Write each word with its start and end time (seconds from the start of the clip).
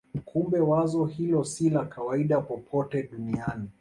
Kumbe 0.25 0.59
wazo 0.59 1.05
hilo 1.05 1.43
si 1.43 1.69
la 1.69 1.85
kawaida 1.85 2.41
popote 2.41 3.03
duniani. 3.03 3.69